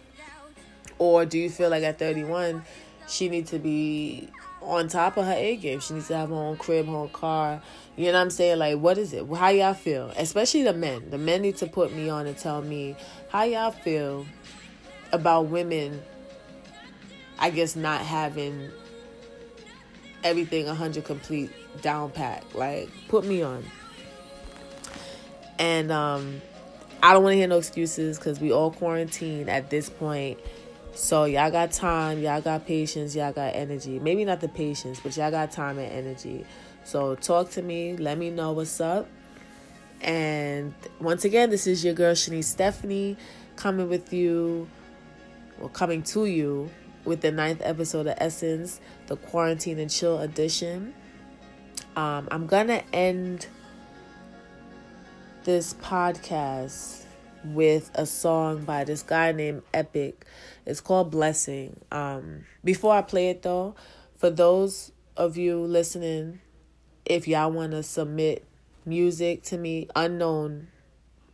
[1.00, 2.64] or do you feel like at 31
[3.08, 4.30] she needs to be
[4.62, 5.80] on top of her A game?
[5.80, 7.62] She needs to have her own crib, her own car.
[7.96, 8.60] You know what I'm saying?
[8.60, 9.26] Like, what is it?
[9.34, 10.12] How y'all feel?
[10.18, 11.10] Especially the men.
[11.10, 12.96] The men need to put me on and tell me
[13.30, 14.26] how y'all feel
[15.12, 16.02] about women,
[17.40, 18.70] I guess, not having
[20.24, 22.44] everything 100 complete down pat.
[22.54, 23.64] Like, put me on.
[25.60, 26.42] And um,
[27.02, 30.40] I don't want to hear no excuses because we all quarantine at this point
[30.98, 34.00] so y'all got time, y'all got patience, y'all got energy.
[34.00, 36.44] Maybe not the patience, but y'all got time and energy.
[36.84, 39.08] So talk to me, let me know what's up.
[40.02, 43.16] And once again, this is your girl Shanice Stephanie
[43.56, 44.68] coming with you,
[45.62, 46.72] or coming to you
[47.06, 50.96] with the ninth episode of Essence, the Quarantine and Chill edition.
[51.96, 53.46] Um, I'm gonna end
[55.44, 57.04] this podcast
[57.54, 60.26] with a song by this guy named Epic.
[60.66, 61.80] It's called Blessing.
[61.92, 63.76] Um, before I play it though,
[64.18, 66.40] for those of you listening,
[67.06, 68.46] if y'all want to submit
[68.86, 70.68] music to me, unknown,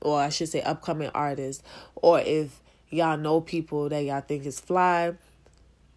[0.01, 1.64] or I should say upcoming artists,
[1.95, 5.14] or if y'all know people that y'all think is fly,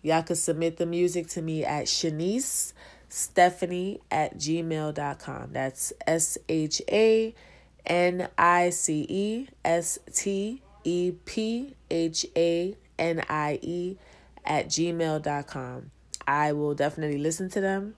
[0.02, 2.72] y'all could submit the music to me at Shanice
[3.08, 5.52] Stephanie at gmail.com.
[5.52, 7.34] That's S H A
[7.86, 13.96] N I C E S T E P H A N I E
[14.44, 15.90] at gmail.com.
[16.26, 17.94] I will definitely listen to them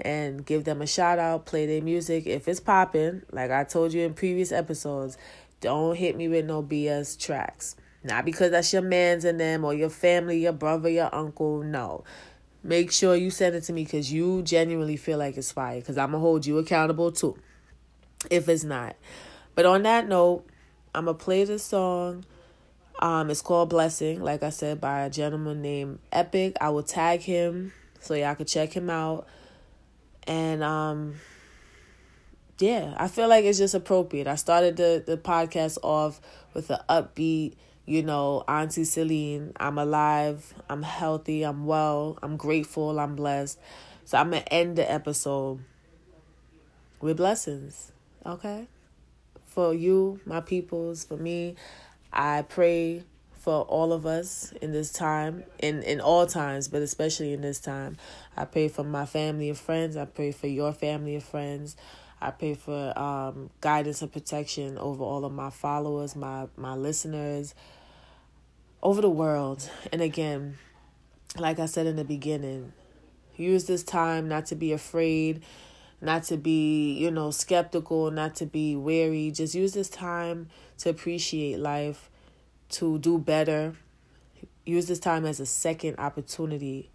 [0.00, 2.26] and give them a shout out, play their music.
[2.26, 5.16] If it's popping, like I told you in previous episodes,
[5.60, 7.76] don't hit me with no BS tracks.
[8.04, 11.62] Not because that's your man's in them or your family, your brother, your uncle.
[11.62, 12.04] No.
[12.64, 15.78] Make sure you send it to me because you genuinely feel like it's fire.
[15.78, 17.36] Because I'm going to hold you accountable too
[18.30, 18.96] if it's not.
[19.54, 20.44] But on that note,
[20.94, 22.24] I'm going to play this song.
[22.98, 26.56] Um, it's called Blessing, like I said, by a gentleman named Epic.
[26.60, 29.26] I will tag him so y'all can check him out.
[30.26, 31.14] And um
[32.58, 34.28] yeah, I feel like it's just appropriate.
[34.28, 36.20] I started the, the podcast off
[36.54, 37.54] with an upbeat,
[37.86, 43.58] you know, Auntie Celine, I'm alive, I'm healthy, I'm well, I'm grateful, I'm blessed.
[44.04, 45.60] So I'm going to end the episode
[47.00, 47.90] with blessings,
[48.24, 48.68] okay?
[49.54, 51.56] For you, my peoples, for me,
[52.10, 57.32] I pray for all of us in this time, in, in all times, but especially
[57.32, 57.96] in this time.
[58.36, 59.96] I pray for my family and friends.
[59.96, 61.76] I pray for your family and friends.
[62.20, 67.54] I pray for um, guidance and protection over all of my followers, my my listeners,
[68.82, 69.68] over the world.
[69.92, 70.56] And again,
[71.36, 72.72] like I said in the beginning,
[73.36, 75.42] use this time not to be afraid,
[76.02, 79.30] not to be, you know, skeptical, not to be wary.
[79.30, 80.48] Just use this time
[80.78, 82.10] to appreciate life,
[82.70, 83.74] to do better.
[84.66, 86.90] Use this time as a second opportunity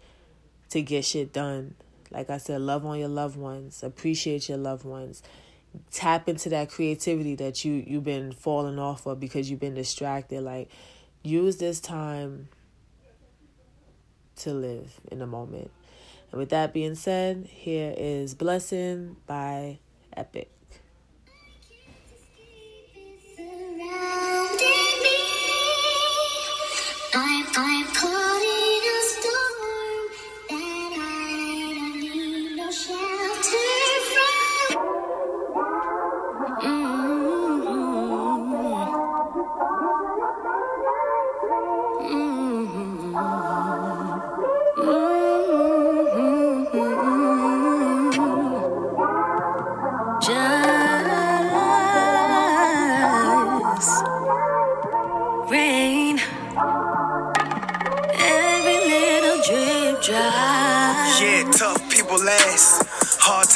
[0.68, 1.74] to get shit done.
[2.10, 5.22] Like I said, love on your loved ones, appreciate your loved ones.
[5.90, 10.42] Tap into that creativity that you you've been falling off of because you've been distracted.
[10.42, 10.70] Like
[11.22, 12.48] use this time
[14.36, 15.70] to live in the moment.
[16.30, 19.78] And with that being said, here is Blessing by
[20.16, 20.50] Epic.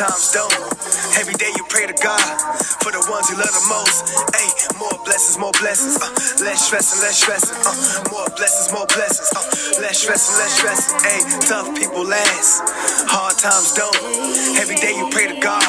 [0.02, 0.50] Times don't.
[1.14, 2.26] Every day you pray to God
[2.82, 4.02] for the ones you love the most.
[4.34, 4.50] Hey,
[4.82, 5.94] more blessings, more blessings.
[5.94, 6.10] Uh,
[6.42, 7.54] less stressing, less stressing.
[7.62, 7.70] Uh,
[8.10, 9.30] more blessings, more blessings.
[9.30, 9.46] Uh,
[9.78, 10.98] less stressing, less stressing.
[11.06, 12.66] Hey, tough people last,
[13.06, 13.94] hard times don't.
[14.58, 15.62] Every day you pray to God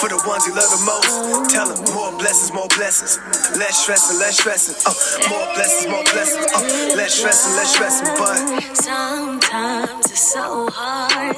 [0.00, 1.52] for the ones you love the most.
[1.52, 3.20] Tell them more blessings, more blessings.
[3.60, 4.76] Less stressing, less stressing.
[4.88, 4.96] Uh,
[5.28, 6.48] more blessings, more blessings.
[6.48, 6.64] Uh,
[6.96, 8.08] less stressing, less stressing.
[8.16, 8.40] But
[8.72, 11.36] Sometimes it's so hard.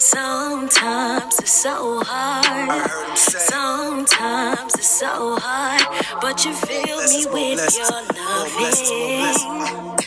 [0.00, 3.18] Sometimes it's so hard.
[3.18, 5.82] Sometimes it's so hard.
[6.20, 9.34] But you fill me with your loving.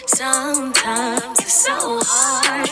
[0.07, 2.69] Sometimes it's so hard.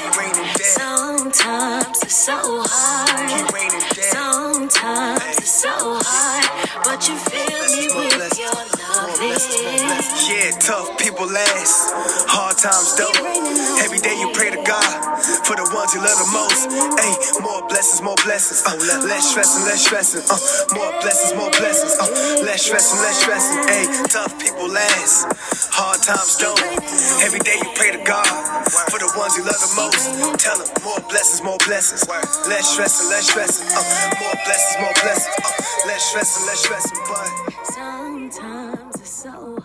[0.61, 3.51] Sometimes it's so hard.
[3.91, 6.85] Sometimes it's so hard.
[6.85, 8.74] But you fill me with your.
[9.25, 11.89] Yeah, tough people last,
[12.29, 13.17] hard times don't.
[13.81, 14.89] Every day you pray to God
[15.49, 16.69] for the ones you love the most.
[17.01, 18.61] Hey, more blessings, more blessings.
[18.69, 18.77] Uh,
[19.09, 20.23] less stressing, less stressing.
[20.29, 20.37] Uh,
[20.77, 21.97] more blessings, more blessings.
[21.97, 22.07] Uh,
[22.45, 23.59] less stressing, less stressing.
[23.65, 25.25] Hey, tough people last,
[25.73, 26.61] hard times don't.
[27.25, 28.29] Every day you pray to God
[28.93, 30.05] for the ones you love the most.
[30.37, 32.05] Tell them more blessings, more blessings.
[32.45, 33.67] Less stressing, less stressing.
[33.73, 33.81] Uh,
[34.21, 35.35] more blessings, more blessings.
[35.41, 35.51] Uh,
[35.89, 36.99] less stressing, less stressing.
[37.09, 37.29] But
[37.73, 39.57] Sometimes so